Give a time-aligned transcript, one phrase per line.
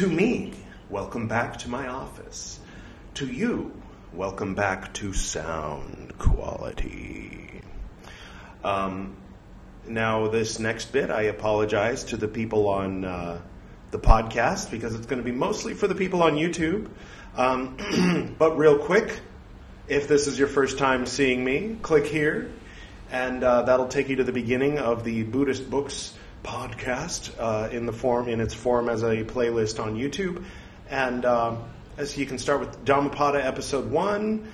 [0.00, 0.54] To me.
[0.88, 2.58] Welcome back to my office.
[3.16, 3.70] To you,
[4.14, 7.60] welcome back to sound quality.
[8.64, 9.14] Um,
[9.86, 13.42] now, this next bit, I apologize to the people on uh,
[13.90, 16.88] the podcast because it's going to be mostly for the people on YouTube.
[17.36, 19.20] Um, but real quick,
[19.86, 22.50] if this is your first time seeing me, click here,
[23.10, 27.86] and uh, that'll take you to the beginning of the Buddhist Books podcast uh, in
[27.86, 30.44] the form in its form as a playlist on YouTube.
[30.88, 31.56] And uh,
[31.96, 34.50] as you can start with Dhammapada episode one,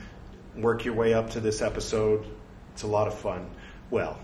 [0.57, 2.27] work your way up to this episode.
[2.75, 3.49] It's a lot of fun.
[3.91, 4.19] Well,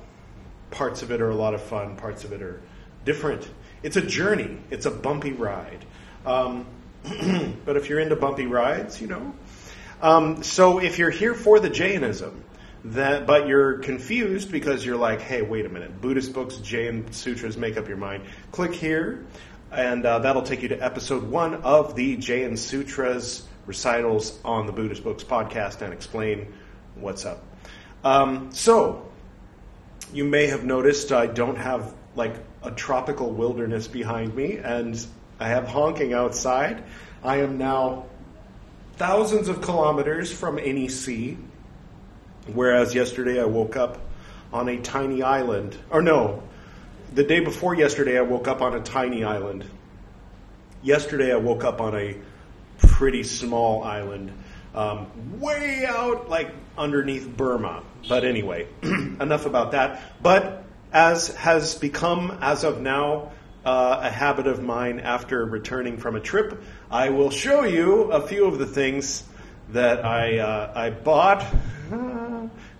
[0.70, 1.96] parts of it are a lot of fun.
[1.96, 2.60] Parts of it are
[3.04, 3.48] different.
[3.82, 4.58] It's a journey.
[4.70, 5.84] It's a bumpy ride.
[6.26, 6.66] Um,
[7.64, 9.34] but if you're into bumpy rides, you know.
[10.00, 12.44] Um, so if you're here for the Jainism,
[12.84, 17.56] that, but you're confused because you're like, hey, wait a minute, Buddhist books, Jain sutras,
[17.56, 18.24] make up your mind.
[18.50, 19.24] Click here,
[19.70, 24.72] and uh, that'll take you to episode one of the Jain Sutras recitals on the
[24.72, 26.52] Buddhist Books podcast and explain
[26.96, 27.44] what's up.
[28.02, 29.08] Um, so,
[30.12, 35.04] you may have noticed I don't have like a tropical wilderness behind me, and
[35.38, 36.82] I have honking outside.
[37.22, 38.06] I am now
[38.96, 41.38] thousands of kilometers from any sea
[42.46, 43.98] Whereas yesterday I woke up
[44.52, 45.76] on a tiny island.
[45.90, 46.42] Or no,
[47.14, 49.64] the day before yesterday I woke up on a tiny island.
[50.82, 52.16] Yesterday I woke up on a
[52.78, 54.32] pretty small island,
[54.74, 57.82] um, way out like underneath Burma.
[58.08, 60.02] But anyway, enough about that.
[60.22, 63.30] But as has become, as of now,
[63.64, 68.26] uh, a habit of mine after returning from a trip, I will show you a
[68.26, 69.22] few of the things
[69.68, 71.46] that I uh, I bought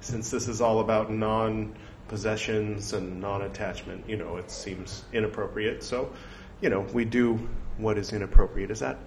[0.01, 1.75] since this is all about non
[2.09, 5.83] possessions and non attachment, you know, it seems inappropriate.
[5.83, 6.13] So,
[6.61, 8.71] you know, we do what is inappropriate.
[8.71, 8.99] Is that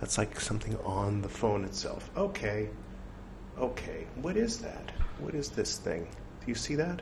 [0.00, 2.10] that's like something on the phone itself?
[2.16, 2.68] Okay.
[3.58, 4.06] Okay.
[4.16, 4.92] What is that?
[5.18, 6.04] What is this thing?
[6.40, 7.00] Do you see that?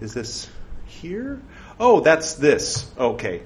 [0.00, 0.48] Is this
[0.86, 1.40] here?
[1.78, 2.90] Oh, that's this.
[2.98, 3.42] Okay.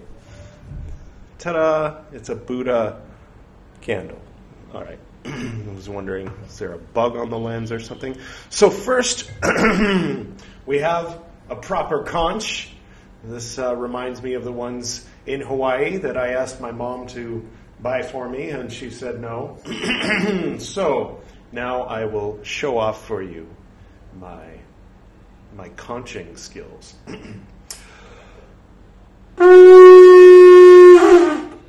[1.38, 2.00] Ta da!
[2.12, 3.00] It's a Buddha
[3.80, 4.20] candle.
[4.74, 4.98] All right.
[5.25, 8.16] I was wondering, is there a bug on the lens or something?
[8.48, 9.31] So first,
[10.66, 12.72] we have a proper conch.
[13.25, 17.47] This uh, reminds me of the ones in Hawaii that I asked my mom to
[17.80, 19.59] buy for me, and she said no.
[20.59, 21.20] so
[21.53, 23.47] now I will show off for you
[24.19, 24.59] my
[25.56, 26.94] my conching skills.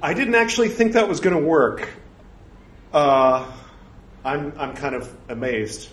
[0.03, 1.89] I didn't actually think that was going to work.
[2.93, 3.49] Uh,
[4.25, 5.89] I'm, I'm kind of amazed.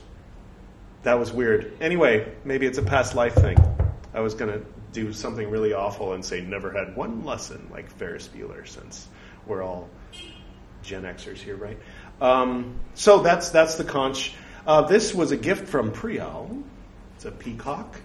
[1.04, 1.76] That was weird.
[1.80, 3.56] Anyway, maybe it's a past life thing.
[4.12, 7.88] I was going to do something really awful and say never had one lesson like
[7.90, 9.06] Ferris Bueller since
[9.46, 9.88] we're all
[10.82, 11.78] Gen Xers here, right?
[12.20, 14.34] Um, so that's that's the conch.
[14.66, 16.62] Uh, this was a gift from Priyal.
[17.14, 18.00] It's a peacock.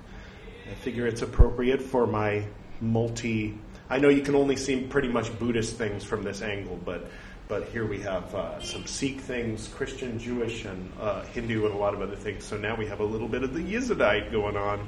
[0.70, 2.46] I figure it's appropriate for my
[2.80, 3.58] multi.
[3.90, 7.10] I know you can only see pretty much Buddhist things from this angle, but
[7.54, 11.78] but here we have uh, some Sikh things, Christian, Jewish, and uh, Hindu, and a
[11.78, 12.44] lot of other things.
[12.46, 14.88] So now we have a little bit of the Yizidite going on.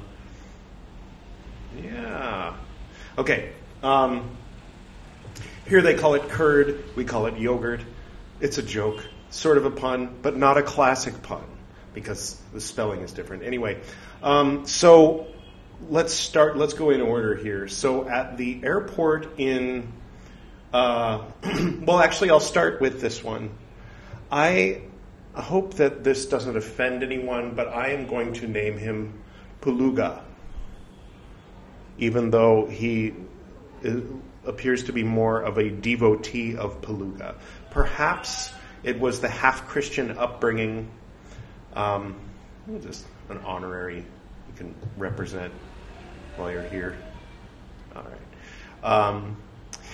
[1.80, 2.56] Yeah.
[3.16, 3.52] Okay.
[3.84, 4.36] Um,
[5.68, 6.82] here they call it curd.
[6.96, 7.82] We call it yogurt.
[8.40, 9.00] It's a joke,
[9.30, 11.44] sort of a pun, but not a classic pun
[11.94, 13.44] because the spelling is different.
[13.44, 13.80] Anyway,
[14.24, 15.28] um, so
[15.88, 16.56] let's start.
[16.56, 17.68] Let's go in order here.
[17.68, 19.92] So at the airport in
[20.72, 21.24] uh,
[21.80, 23.50] well, actually, I'll start with this one.
[24.30, 24.82] I
[25.34, 29.22] hope that this doesn't offend anyone, but I am going to name him
[29.60, 30.22] Puluga,
[31.98, 33.14] even though he
[34.44, 37.36] appears to be more of a devotee of Puluga.
[37.70, 38.52] Perhaps
[38.82, 40.88] it was the half Christian upbringing,
[41.74, 42.16] um,
[42.80, 45.52] just an honorary you can represent
[46.36, 46.96] while you're here.
[47.94, 48.84] All right.
[48.84, 49.36] Um,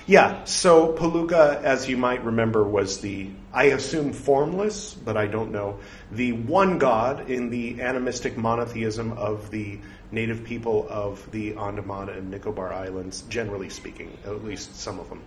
[0.07, 5.53] yeah, so Puluga, as you might remember, was the, I assume formless, but I don't
[5.53, 5.79] know,
[6.11, 9.79] the one god in the animistic monotheism of the
[10.11, 15.23] native people of the Andaman and Nicobar Islands, generally speaking, at least some of them.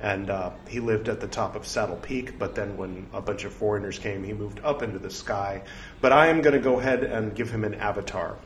[0.00, 3.44] And uh, he lived at the top of Saddle Peak, but then when a bunch
[3.44, 5.62] of foreigners came, he moved up into the sky.
[6.00, 8.36] But I am going to go ahead and give him an avatar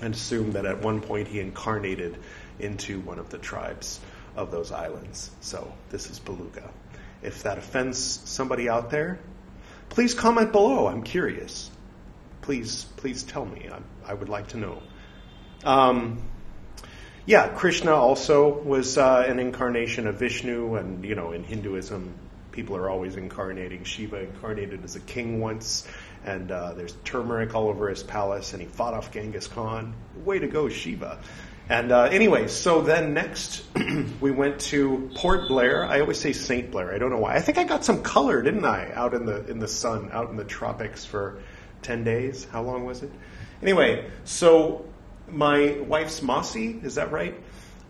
[0.00, 2.16] and assume that at one point he incarnated
[2.58, 4.00] into one of the tribes
[4.36, 5.30] of those islands.
[5.40, 6.70] So this is Puluga.
[7.22, 9.18] If that offends somebody out there,
[9.88, 10.86] please comment below.
[10.86, 11.70] I'm curious.
[12.42, 13.68] Please, please tell me.
[13.70, 14.82] I, I would like to know.
[15.64, 16.22] Um,
[17.26, 22.14] yeah, Krishna also was uh, an incarnation of Vishnu, and you know, in Hinduism,
[22.50, 23.84] people are always incarnating.
[23.84, 25.86] Shiva incarnated as a king once,
[26.24, 29.94] and uh, there's turmeric all over his palace, and he fought off Genghis Khan.
[30.24, 31.18] Way to go, Shiva!
[31.70, 33.62] And uh, anyway, so then next
[34.20, 35.84] we went to Port Blair.
[35.84, 36.92] I always say Saint Blair.
[36.92, 37.36] I don't know why.
[37.36, 38.90] I think I got some color, didn't I?
[38.92, 41.40] Out in the in the sun, out in the tropics for
[41.80, 42.44] ten days.
[42.50, 43.12] How long was it?
[43.62, 44.84] Anyway, so
[45.28, 47.40] my wife's Mausi, is that right?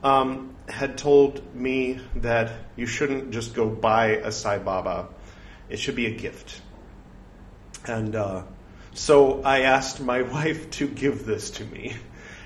[0.05, 5.09] Um, had told me that you shouldn't just go buy a Sai Baba.
[5.71, 6.61] It should be a gift.
[7.87, 8.43] And uh,
[8.93, 11.97] so I asked my wife to give this to me.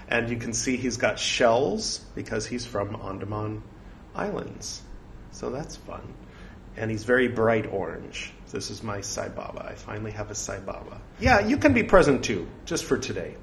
[0.08, 3.62] And you can see he's got shells because he's from Andaman
[4.14, 4.82] Islands.
[5.32, 6.02] So that's fun.
[6.76, 8.32] And he's very bright orange.
[8.50, 9.66] This is my Sai Baba.
[9.68, 11.00] I finally have a Sai Baba.
[11.18, 13.36] Yeah, you can be present too, just for today.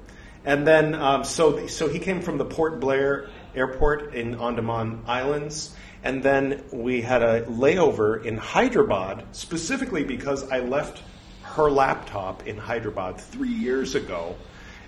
[0.44, 5.74] And then, um, so, so he came from the Port Blair airport in Andaman Islands.
[6.02, 11.02] And then we had a layover in Hyderabad, specifically because I left
[11.42, 14.34] her laptop in Hyderabad three years ago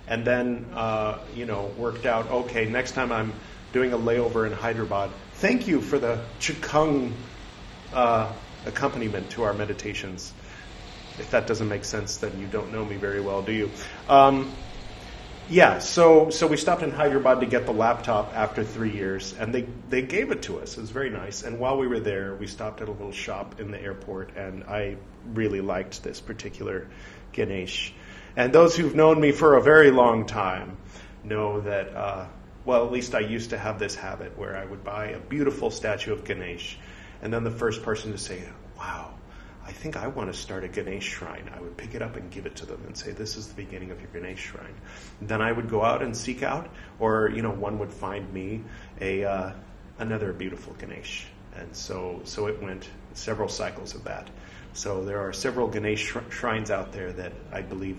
[0.07, 2.29] and then uh, you know worked out.
[2.29, 3.33] Okay, next time I'm
[3.73, 5.09] doing a layover in Hyderabad.
[5.33, 7.11] Thank you for the Chikung
[7.93, 8.31] uh,
[8.65, 10.33] accompaniment to our meditations.
[11.19, 13.71] If that doesn't make sense, then you don't know me very well, do you?
[14.09, 14.51] Um,
[15.47, 19.53] yeah, so so we stopped in Hyderabad to get the laptop after three years, and
[19.53, 20.77] they they gave it to us.
[20.77, 21.43] It was very nice.
[21.43, 24.63] And while we were there, we stopped at a little shop in the airport, and
[24.63, 24.97] I
[25.33, 26.87] really liked this particular
[27.31, 27.93] Ganesh.
[28.37, 30.77] And those who've known me for a very long time
[31.23, 32.25] know that, uh,
[32.65, 35.71] well, at least I used to have this habit where I would buy a beautiful
[35.71, 36.77] statue of Ganesh,
[37.21, 38.43] and then the first person to say,
[38.77, 39.13] wow,
[39.67, 41.49] I think I want to start a Ganesh shrine.
[41.55, 43.55] I would pick it up and give it to them and say, "This is the
[43.55, 44.75] beginning of your Ganesh shrine."
[45.21, 48.61] Then I would go out and seek out, or you know, one would find me
[49.01, 49.51] a uh,
[49.97, 54.29] another beautiful Ganesh, and so so it went several cycles of that.
[54.73, 57.97] So there are several Ganesh shrines out there that I believe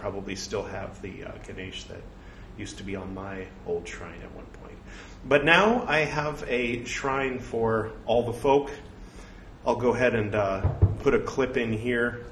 [0.00, 2.00] probably still have the uh, Ganesh that
[2.56, 4.78] used to be on my old shrine at one point.
[5.26, 8.70] But now I have a shrine for all the folk.
[9.66, 10.66] I'll go ahead and uh,
[11.00, 12.24] put a clip in here.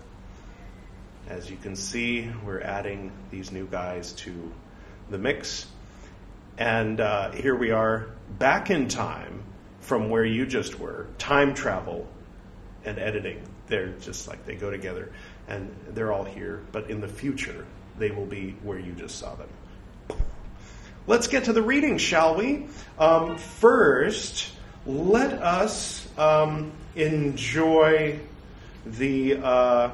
[1.29, 4.51] As you can see, we're adding these new guys to
[5.11, 5.67] the mix.
[6.57, 9.43] And uh, here we are back in time
[9.81, 11.07] from where you just were.
[11.19, 12.09] Time travel
[12.87, 13.43] and editing.
[13.67, 15.13] They're just like they go together
[15.49, 17.67] and they're all here, but in the future,
[17.99, 19.49] they will be where you just saw them.
[21.07, 22.67] Let's get to the reading, shall we?
[22.99, 24.53] Um, first,
[24.85, 28.21] let us um, enjoy
[28.85, 29.91] the uh,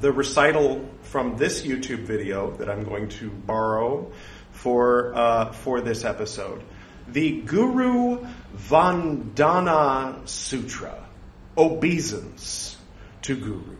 [0.00, 4.10] the recital from this YouTube video that I'm going to borrow
[4.52, 6.62] for uh, for this episode.
[7.08, 8.26] The Guru
[8.56, 10.96] Vandana Sutra,
[11.58, 12.76] obeisance
[13.22, 13.79] to Guru.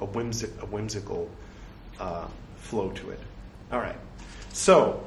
[0.00, 1.30] a, whimsic, a whimsical
[1.98, 2.26] uh,
[2.56, 3.20] flow to it.
[3.72, 3.96] All right.
[4.52, 5.04] So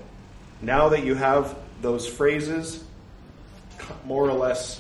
[0.62, 2.84] now that you have those phrases
[4.06, 4.80] more or less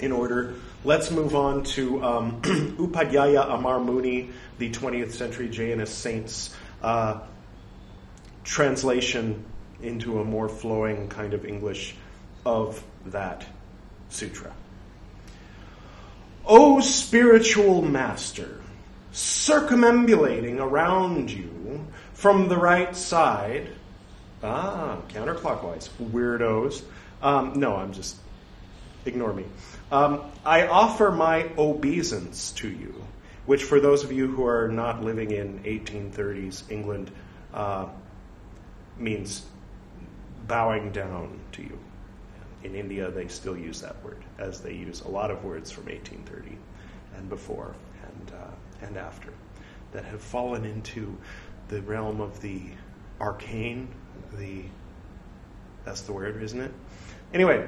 [0.00, 6.54] in order, let's move on to um, Upadhyaya Amar Muni, the 20th century Jainist saint's
[6.82, 7.20] uh,
[8.44, 9.44] translation
[9.82, 11.94] into a more flowing kind of English
[12.44, 13.44] of that
[14.08, 14.52] sutra.
[16.46, 18.60] O spiritual master,
[19.12, 23.68] circumambulating around you from the right side.
[24.42, 25.88] Ah, counterclockwise.
[26.00, 26.82] Weirdos.
[27.22, 28.16] Um, no, I'm just.
[29.06, 29.44] Ignore me.
[29.90, 32.94] Um, I offer my obeisance to you,
[33.46, 37.10] which, for those of you who are not living in 1830s England,
[37.54, 37.86] uh,
[38.98, 39.46] means
[40.46, 41.78] bowing down to you.
[42.64, 45.84] In India, they still use that word, as they use a lot of words from
[45.84, 46.58] 1830
[47.16, 47.74] and before.
[48.82, 49.32] And after
[49.92, 51.16] that have fallen into
[51.68, 52.62] the realm of the
[53.20, 53.88] arcane,
[54.38, 54.64] the
[55.84, 56.72] that's the word, isn't it?
[57.32, 57.66] Anyway,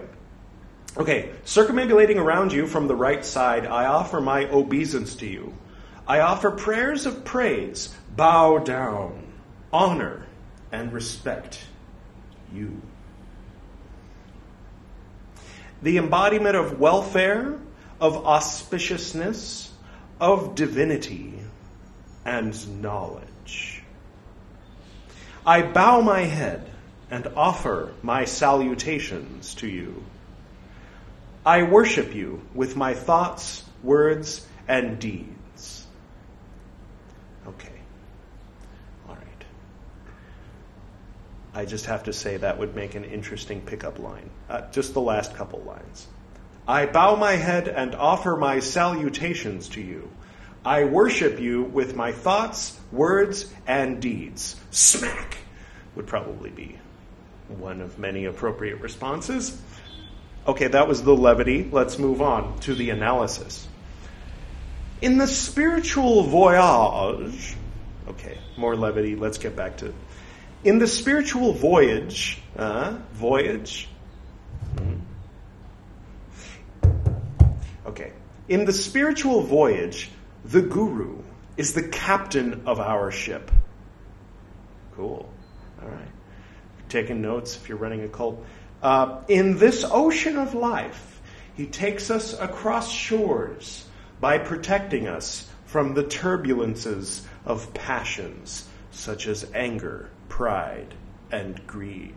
[0.97, 5.55] okay, circumambulating around you from the right side, I offer my obeisance to you.
[6.07, 9.33] I offer prayers of praise, bow down,
[9.73, 10.27] honor,
[10.71, 11.65] and respect
[12.53, 12.83] you.
[15.83, 17.59] the embodiment of welfare,
[18.01, 19.70] of auspiciousness,
[20.21, 21.35] of divinity,
[22.25, 23.83] and knowledge.
[25.47, 26.71] I bow my head
[27.11, 30.05] and offer my salutations to you.
[31.45, 35.87] I worship you with my thoughts, words, and deeds.
[37.47, 37.73] Okay.
[39.09, 39.45] All right.
[41.55, 44.29] I just have to say that would make an interesting pickup line.
[44.51, 46.07] Uh, just the last couple lines.
[46.71, 50.09] I bow my head and offer my salutations to you.
[50.65, 54.55] I worship you with my thoughts, words, and deeds.
[54.71, 55.39] Smack
[55.97, 56.79] would probably be
[57.49, 59.61] one of many appropriate responses.
[60.47, 61.69] Okay, that was the levity.
[61.69, 63.67] Let's move on to the analysis.
[65.03, 67.57] In the spiritual voyage,
[68.11, 69.17] okay, more levity.
[69.17, 69.87] Let's get back to.
[69.87, 69.95] It.
[70.63, 73.89] In the spiritual voyage, uh, voyage.
[77.91, 78.13] Okay,
[78.49, 80.11] in the spiritual voyage,
[80.45, 81.23] the guru
[81.57, 83.51] is the captain of our ship.
[84.95, 85.29] Cool.
[85.83, 86.09] All right.
[86.89, 88.45] taking notes, if you're running a cult.
[88.81, 91.21] Uh, in this ocean of life,
[91.57, 93.85] he takes us across shores
[94.21, 100.95] by protecting us from the turbulences of passions such as anger, pride,
[101.33, 102.15] and greed.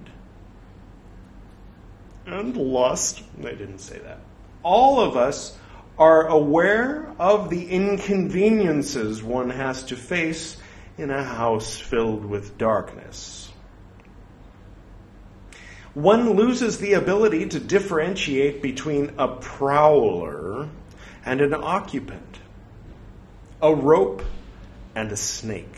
[2.27, 3.23] And lust.
[3.39, 4.19] I didn't say that.
[4.63, 5.57] All of us
[5.97, 10.57] are aware of the inconveniences one has to face
[10.97, 13.51] in a house filled with darkness.
[15.93, 20.69] One loses the ability to differentiate between a prowler
[21.23, 22.39] and an occupant,
[23.61, 24.23] a rope
[24.95, 25.77] and a snake.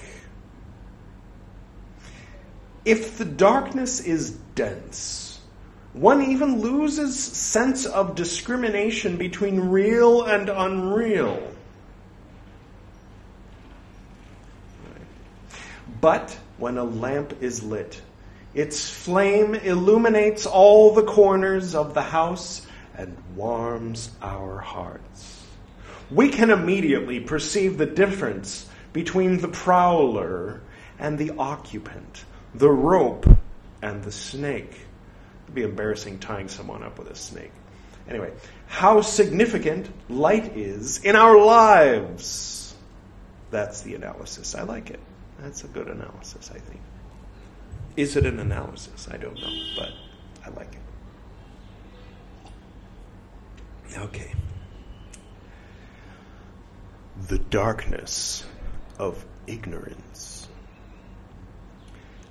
[2.85, 5.24] If the darkness is dense,
[5.95, 11.41] one even loses sense of discrimination between real and unreal.
[16.01, 18.01] But when a lamp is lit,
[18.53, 25.45] its flame illuminates all the corners of the house and warms our hearts.
[26.11, 30.59] We can immediately perceive the difference between the prowler
[30.99, 33.25] and the occupant, the rope
[33.81, 34.84] and the snake.
[35.53, 37.51] Be embarrassing tying someone up with a snake.
[38.09, 38.31] Anyway,
[38.67, 42.75] how significant light is in our lives.
[43.51, 44.55] That's the analysis.
[44.55, 44.99] I like it.
[45.39, 46.81] That's a good analysis, I think.
[47.95, 49.07] Is it an analysis?
[49.09, 49.89] I don't know, but
[50.45, 50.81] I like it.
[53.97, 54.31] Okay.
[57.27, 58.43] The darkness
[58.99, 60.34] of ignorance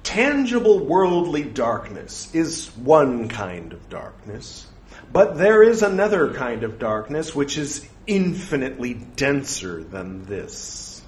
[0.04, 4.66] tangible worldly darkness is one kind of darkness,
[5.12, 11.02] but there is another kind of darkness which is infinitely denser than this.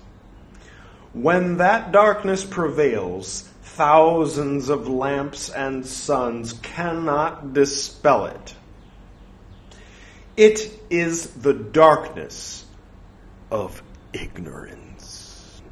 [1.12, 8.54] When that darkness prevails, thousands of lamps and suns cannot dispel it.
[10.36, 12.64] It is the darkness
[13.50, 15.62] of ignorance.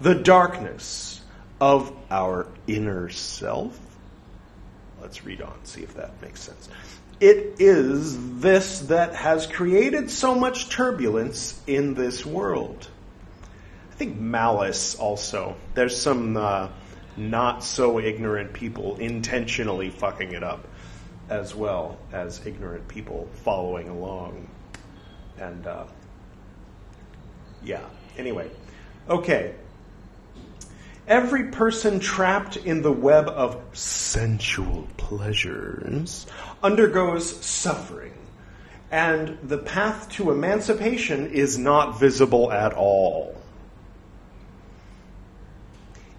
[0.00, 1.07] The darkness
[1.60, 3.78] of our inner self.
[5.00, 6.68] Let's read on, see if that makes sense.
[7.20, 12.88] It is this that has created so much turbulence in this world.
[13.90, 15.56] I think malice also.
[15.74, 16.68] There's some uh,
[17.16, 20.68] not so ignorant people intentionally fucking it up,
[21.28, 24.48] as well as ignorant people following along.
[25.38, 25.84] And uh,
[27.64, 27.84] yeah,
[28.16, 28.48] anyway.
[29.08, 29.54] Okay,
[31.08, 36.26] Every person trapped in the web of sensual pleasures
[36.62, 38.12] undergoes suffering,
[38.90, 43.34] and the path to emancipation is not visible at all.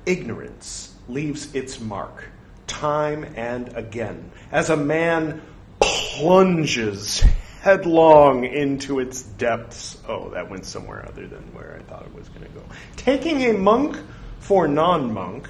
[0.08, 2.26] Ignorance leaves its mark
[2.66, 5.42] time and again as a man
[5.80, 7.24] plunges
[7.62, 10.00] headlong into its depths.
[10.08, 12.64] Oh, that went somewhere other than where I thought it was going to go.
[12.96, 13.96] Taking a monk
[14.40, 15.50] for non monk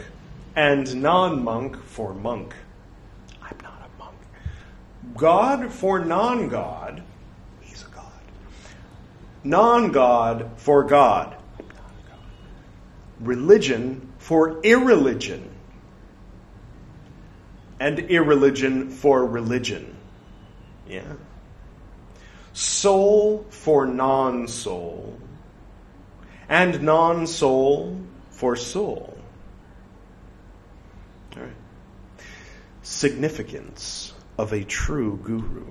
[0.55, 2.53] and non monk for monk.
[3.41, 4.17] I'm not a monk.
[5.15, 7.01] God for non God,
[7.61, 8.11] he's a God.
[9.43, 11.35] Non God for God.
[13.19, 15.49] Religion for irreligion.
[17.79, 19.95] And irreligion for religion.
[20.87, 21.13] Yeah.
[22.51, 25.17] Soul for non soul.
[26.49, 28.08] And non soul
[28.39, 29.17] for soul.
[31.35, 31.51] All right.
[32.83, 35.67] Significance of a true guru.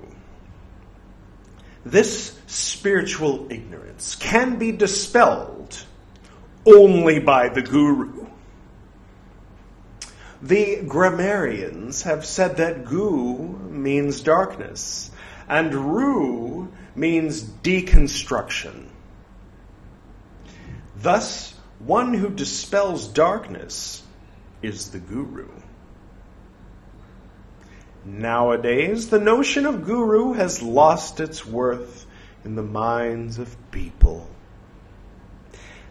[1.83, 5.83] This spiritual ignorance can be dispelled
[6.63, 8.27] only by the guru.
[10.43, 15.09] The grammarians have said that gu means darkness
[15.47, 18.89] and ru means deconstruction.
[20.97, 24.03] Thus, one who dispels darkness
[24.61, 25.49] is the guru.
[28.05, 32.05] Nowadays, the notion of guru has lost its worth
[32.43, 34.29] in the minds of people.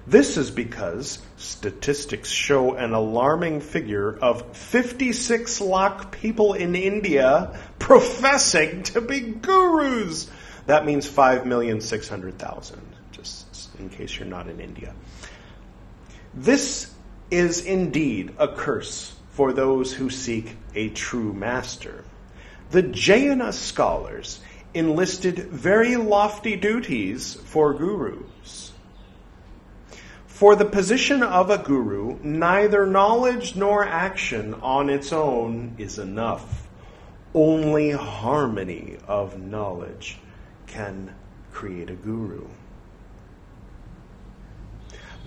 [0.06, 8.84] This is because statistics show an alarming figure of 56 lakh people in India professing
[8.84, 10.30] to be gurus.
[10.66, 12.78] That means 5,600,000,
[13.12, 14.94] just in case you're not in India.
[16.40, 16.94] This
[17.32, 22.04] is indeed a curse for those who seek a true master.
[22.70, 24.38] The Jaina scholars
[24.72, 28.70] enlisted very lofty duties for gurus.
[30.28, 36.68] For the position of a guru, neither knowledge nor action on its own is enough.
[37.34, 40.18] Only harmony of knowledge
[40.68, 41.16] can
[41.50, 42.46] create a guru.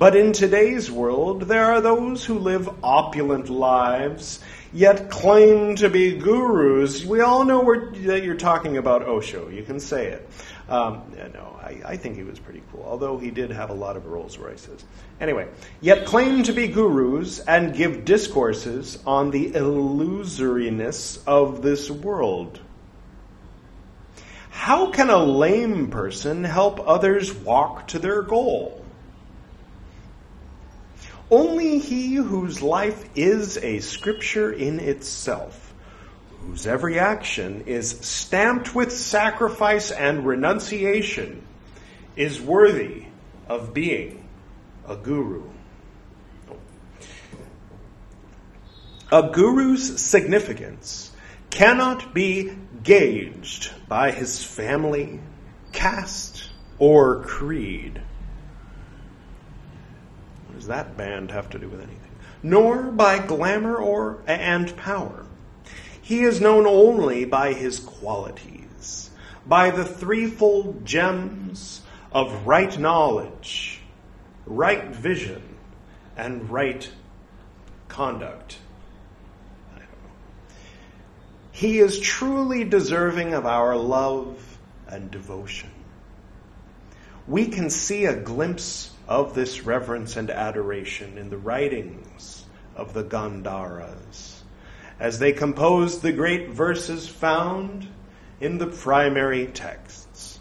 [0.01, 4.39] But in today's world, there are those who live opulent lives,
[4.73, 7.05] yet claim to be gurus.
[7.05, 7.63] We all know
[8.07, 9.49] that you're talking about Osho.
[9.49, 10.27] You can say it.
[10.67, 11.03] Um,
[11.35, 14.07] no, I, I, think he was pretty cool, although he did have a lot of
[14.07, 14.83] Rolls Royces.
[15.19, 15.47] Anyway,
[15.81, 22.59] yet claim to be gurus and give discourses on the illusoriness of this world.
[24.49, 28.80] How can a lame person help others walk to their goal?
[31.31, 35.73] Only he whose life is a scripture in itself,
[36.41, 41.41] whose every action is stamped with sacrifice and renunciation,
[42.17, 43.05] is worthy
[43.47, 44.27] of being
[44.85, 45.49] a guru.
[49.09, 51.11] A guru's significance
[51.49, 52.51] cannot be
[52.83, 55.21] gauged by his family,
[55.71, 58.01] caste, or creed
[60.61, 62.11] does that band have to do with anything?
[62.43, 65.25] Nor by glamour or and power.
[66.03, 69.09] He is known only by his qualities,
[69.43, 73.81] by the threefold gems of right knowledge,
[74.45, 75.41] right vision,
[76.15, 76.87] and right
[77.87, 78.59] conduct.
[81.51, 85.71] He is truly deserving of our love and devotion.
[87.27, 92.45] We can see a glimpse of this reverence and adoration in the writings
[92.77, 94.39] of the Ganadharas
[95.01, 97.89] as they composed the great verses found
[98.39, 100.39] in the primary texts.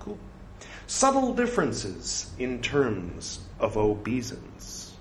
[0.00, 0.18] Cool.
[0.86, 4.94] Subtle differences in terms of obeisance.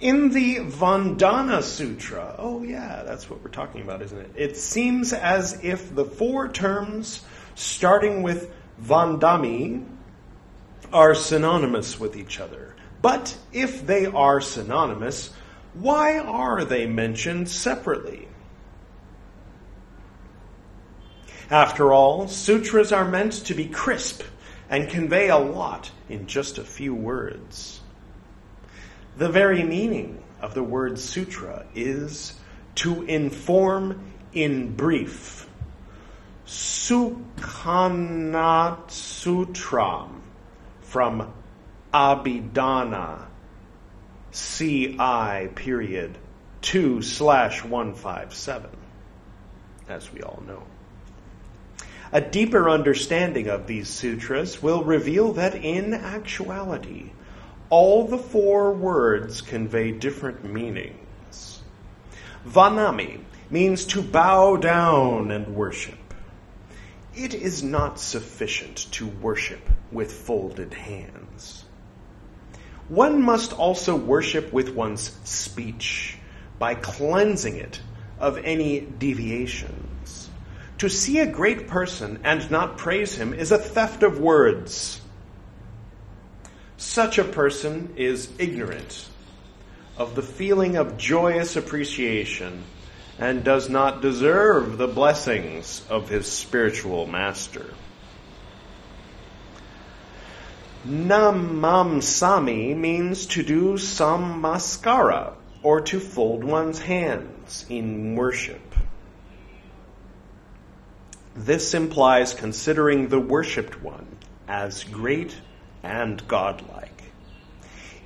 [0.00, 4.32] In the Vandana Sutra, oh yeah, that's what we're talking about, isn't it?
[4.34, 7.22] It seems as if the four terms
[7.54, 8.50] starting with
[8.82, 9.84] Vandami,
[10.92, 12.74] are synonymous with each other.
[13.00, 15.30] But if they are synonymous,
[15.74, 18.28] why are they mentioned separately?
[21.50, 24.22] After all, sutras are meant to be crisp
[24.68, 27.80] and convey a lot in just a few words.
[29.16, 32.34] The very meaning of the word sutra is
[32.76, 35.48] to inform in brief.
[36.46, 37.28] Sukhanat
[38.88, 40.17] Sutram
[40.88, 41.32] from
[41.92, 43.26] Abhidhana
[44.32, 46.18] CI period
[46.62, 48.70] 2 slash 157,
[49.88, 50.62] as we all know.
[52.10, 57.10] A deeper understanding of these sutras will reveal that in actuality,
[57.70, 61.60] all the four words convey different meanings.
[62.46, 63.20] Vandami
[63.50, 65.98] means to bow down and worship
[67.18, 71.64] it is not sufficient to worship with folded hands.
[72.88, 76.16] One must also worship with one's speech
[76.58, 77.80] by cleansing it
[78.18, 80.30] of any deviations.
[80.78, 85.00] To see a great person and not praise him is a theft of words.
[86.76, 89.08] Such a person is ignorant
[89.96, 92.62] of the feeling of joyous appreciation
[93.18, 97.74] and does not deserve the blessings of his spiritual master.
[100.88, 108.74] Namamsami means to do some maskara or to fold one's hands in worship.
[111.34, 114.06] This implies considering the worshipped one
[114.48, 115.36] as great
[115.82, 117.02] and godlike.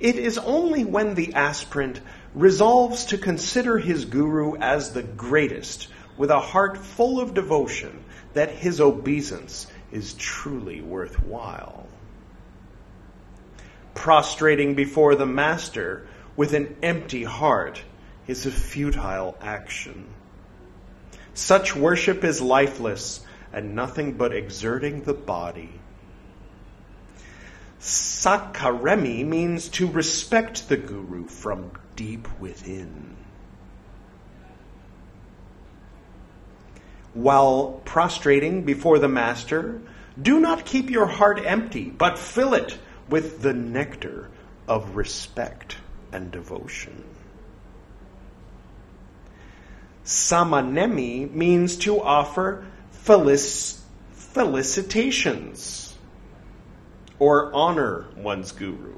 [0.01, 2.01] It is only when the aspirant
[2.35, 8.51] resolves to consider his guru as the greatest with a heart full of devotion that
[8.51, 11.87] his obeisance is truly worthwhile.
[13.95, 17.83] Prostrating before the master with an empty heart
[18.27, 20.07] is a futile action.
[21.33, 25.69] Such worship is lifeless and nothing but exerting the body.
[27.79, 33.17] Sakaremi means to respect the guru from deep within.
[37.13, 39.81] While prostrating before the master,
[40.19, 42.77] do not keep your heart empty, but fill it
[43.09, 44.29] with the nectar
[44.67, 45.77] of respect
[46.11, 47.03] and devotion.
[50.05, 52.65] Samanemi means to offer
[53.05, 53.79] felic-
[54.11, 55.95] felicitations
[57.19, 58.93] or honor one's guru.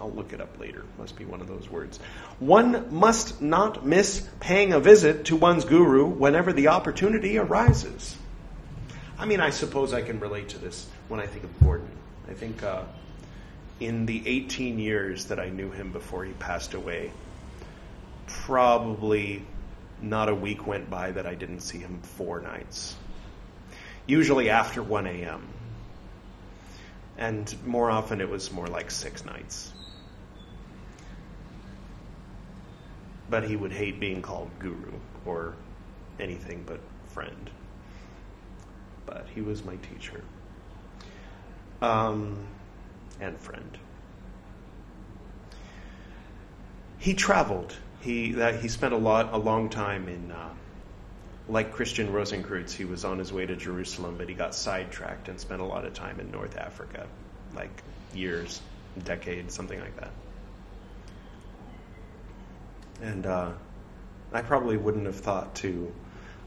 [0.00, 0.84] I'll look it up later.
[0.98, 1.98] Must be one of those words.
[2.40, 8.16] One must not miss paying a visit to one's guru whenever the opportunity arises.
[9.18, 11.88] I mean, I suppose I can relate to this when I think of Gordon.
[12.28, 12.82] I think uh,
[13.84, 17.10] in the 18 years that I knew him before he passed away,
[18.26, 19.44] probably
[20.00, 22.96] not a week went by that I didn't see him four nights.
[24.06, 25.46] Usually after 1 a.m.
[27.16, 29.72] And more often it was more like six nights.
[33.30, 34.92] But he would hate being called guru
[35.24, 35.54] or
[36.20, 37.50] anything but friend.
[39.06, 40.22] But he was my teacher
[41.84, 42.38] um,
[43.20, 43.78] and friend.
[46.98, 50.50] He traveled he that he spent a lot a long time in uh,
[51.48, 55.38] like Christian Rosenkreutz, he was on his way to Jerusalem, but he got sidetracked and
[55.38, 57.06] spent a lot of time in North Africa,
[57.54, 57.82] like
[58.14, 58.60] years,
[59.04, 60.10] decades, something like that.
[63.02, 63.52] And uh,
[64.32, 65.92] I probably wouldn't have thought to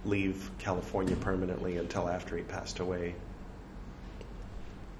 [0.05, 3.13] leave California permanently until after he passed away.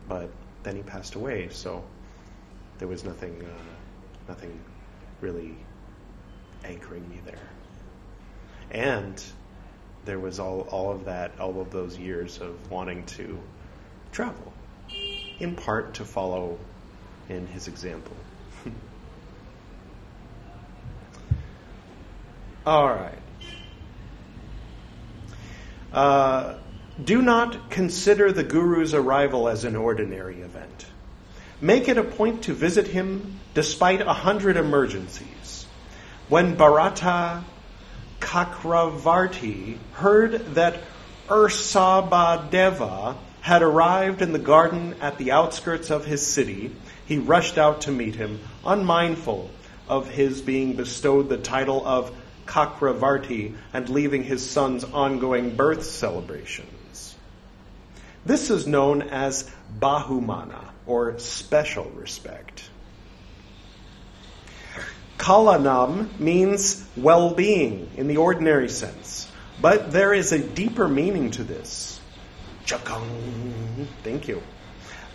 [0.08, 0.30] But
[0.67, 1.82] then he passed away, so
[2.77, 4.60] there was nothing, uh, nothing
[5.21, 5.56] really
[6.65, 7.47] anchoring me there.
[8.69, 9.23] And
[10.03, 13.39] there was all, all of that, all of those years of wanting to
[14.12, 14.51] travel,
[15.39, 16.60] in part to follow
[17.30, 18.17] in his example.
[22.65, 23.19] all right.
[25.93, 26.58] Uh,
[27.03, 30.86] do not consider the Guru's arrival as an ordinary event.
[31.62, 35.67] Make it a point to visit him despite a hundred emergencies.
[36.27, 37.43] When Bharata
[38.19, 40.79] Kakravarti heard that
[41.27, 47.81] Ursabadeva had arrived in the garden at the outskirts of his city, he rushed out
[47.81, 49.49] to meet him, unmindful
[49.88, 52.12] of his being bestowed the title of
[52.45, 56.76] Kakravarti and leaving his son's ongoing birth celebrations.
[58.27, 62.69] This is known as Bahumana, or special respect.
[65.17, 71.45] Kalanam means well being in the ordinary sense, but there is a deeper meaning to
[71.45, 72.01] this.
[72.65, 73.87] Chakang.
[74.03, 74.43] Thank you.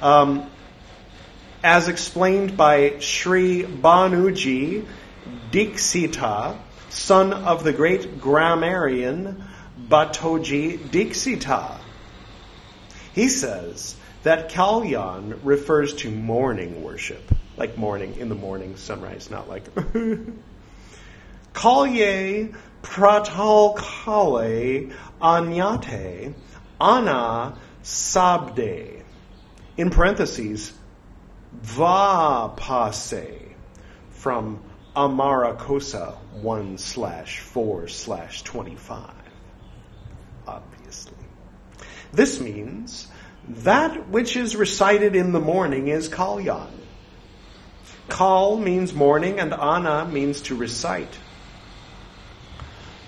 [0.01, 0.51] Um,
[1.63, 4.87] as explained by Sri Bhanuji
[5.51, 6.57] Dixita,
[6.89, 9.45] son of the great grammarian
[9.87, 11.82] Bhattoji Dixita.
[13.15, 19.49] He says that Kalyan refers to morning worship like morning, in the morning, sunrise, not
[19.49, 19.73] like.
[21.55, 26.35] Kalye pratal kale anyate
[26.81, 29.03] ana sabde.
[29.77, 30.73] In parentheses,
[31.53, 33.55] va passe
[34.11, 34.63] from
[34.97, 39.11] Amarakosa 1 slash 4 slash 25.
[40.47, 41.22] Obviously.
[42.13, 43.09] This means
[43.49, 46.71] that which is recited in the morning is kalyan.
[48.09, 51.19] Kal means morning and ana means to recite.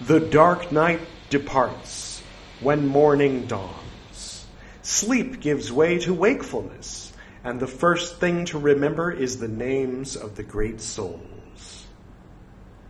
[0.00, 2.22] The dark night departs
[2.60, 4.46] when morning dawns.
[4.82, 7.12] Sleep gives way to wakefulness,
[7.42, 11.86] and the first thing to remember is the names of the great souls.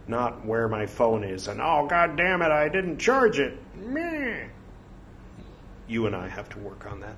[0.06, 3.58] Not where my phone is and, oh, god damn it, I didn't charge it.
[3.76, 4.48] Meh.
[5.86, 7.16] You and I have to work on that.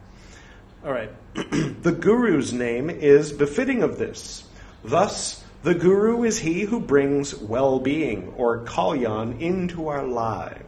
[0.85, 1.11] All right.
[1.35, 4.45] the Guru's name is befitting of this.
[4.85, 10.63] Thus, the Guru is he who brings well being or kalyan into our lives.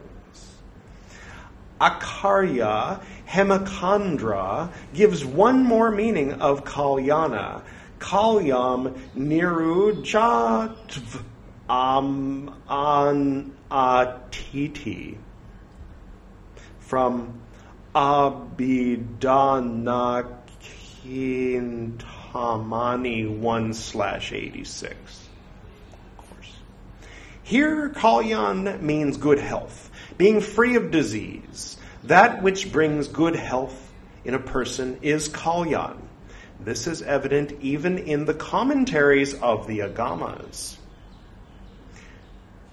[1.79, 7.61] Akarya Hemachandra gives one more meaning of Kalyana.
[7.99, 11.23] Kalyam Nirujatv
[11.69, 15.17] Am An Atiti.
[16.79, 17.39] From
[17.95, 19.07] Abhidhana
[21.03, 24.95] Kintamani 1 slash 86.
[26.17, 26.51] Of course.
[27.41, 31.77] Here, Kalyan means good health, being free of disease.
[32.03, 33.91] That which brings good health
[34.23, 35.97] in a person is Kalyan.
[36.59, 40.77] This is evident even in the commentaries of the Agamas.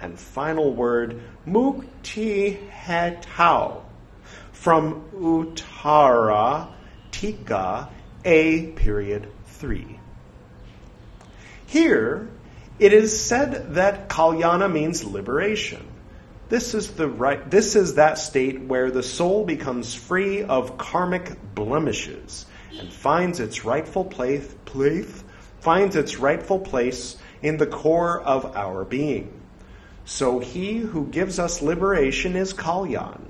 [0.00, 3.82] and final word, Mukti Hetau,
[4.52, 6.68] from Uttara
[7.10, 7.88] Tika
[8.24, 9.98] A period 3.
[11.66, 12.28] Here,
[12.78, 15.86] it is said that Kalyana means liberation.
[16.48, 21.54] This is the right this is that state where the soul becomes free of karmic
[21.54, 22.46] blemishes
[22.78, 25.24] and finds its rightful place, place
[25.60, 29.40] finds its rightful place in the core of our being.
[30.04, 33.20] So he who gives us liberation is Kalyan.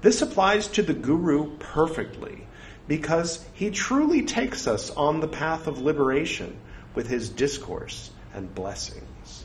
[0.00, 2.46] This applies to the Guru perfectly
[2.86, 6.56] because he truly takes us on the path of liberation
[6.94, 9.44] with his discourse and blessings.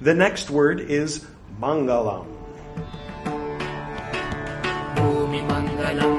[0.00, 1.24] The next word is
[1.58, 2.34] Mangalam.
[5.48, 6.18] Mangalam.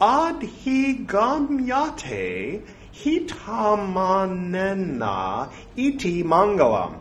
[0.01, 2.63] Adhigamyate
[2.95, 6.95] hitamanena iti mangalam.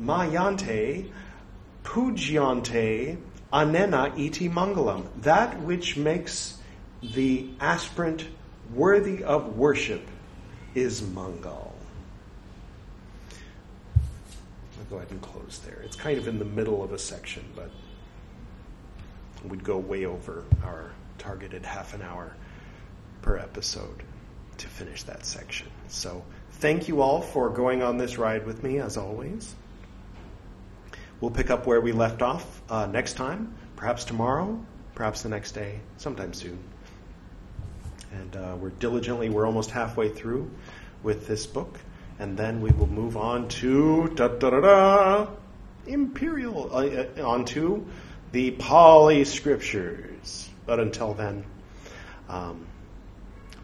[0.00, 1.10] Mayante
[1.84, 3.18] Pujyante
[3.52, 6.56] Anena iti mangalam, that which makes
[7.02, 8.28] the aspirant
[8.72, 10.06] worthy of worship
[10.76, 11.69] is mangal.
[14.90, 15.80] Go ahead and close there.
[15.84, 17.70] It's kind of in the middle of a section, but
[19.48, 22.34] we'd go way over our targeted half an hour
[23.22, 24.02] per episode
[24.58, 25.68] to finish that section.
[25.88, 29.54] So thank you all for going on this ride with me, as always.
[31.20, 34.58] We'll pick up where we left off uh, next time, perhaps tomorrow,
[34.94, 36.58] perhaps the next day, sometime soon.
[38.12, 40.50] And uh, we're diligently, we're almost halfway through
[41.02, 41.78] with this book.
[42.20, 45.26] And then we will move on to da da da da
[45.86, 47.86] imperial uh, uh, onto
[48.30, 50.50] the Pali scriptures.
[50.66, 51.46] But until then,
[52.28, 52.66] um,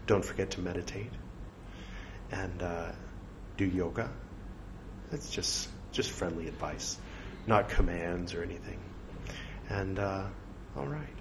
[0.07, 1.11] don't forget to meditate
[2.31, 2.91] and uh,
[3.57, 4.09] do yoga.
[5.11, 6.97] It's just just friendly advice,
[7.45, 8.79] not commands or anything.
[9.69, 10.23] And uh,
[10.75, 11.17] all right,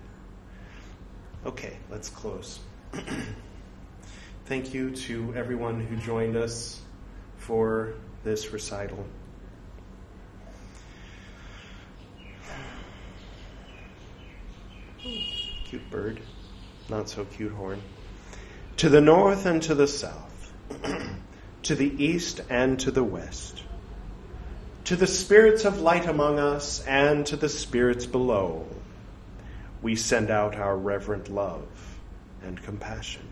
[1.44, 2.58] okay, let's close.
[4.46, 6.80] Thank you to everyone who joined us
[7.46, 9.06] for this recital.
[15.64, 16.20] Cute bird,
[16.88, 17.80] not so cute horn.
[18.78, 20.52] To the north and to the south,
[21.62, 23.62] to the east and to the west,
[24.86, 28.66] to the spirits of light among us and to the spirits below,
[29.82, 31.68] we send out our reverent love
[32.42, 33.22] and compassion.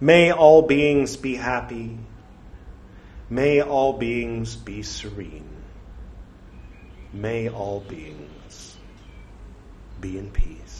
[0.00, 1.98] May all beings be happy.
[3.28, 5.44] May all beings be serene.
[7.12, 8.76] May all beings
[10.00, 10.79] be in peace.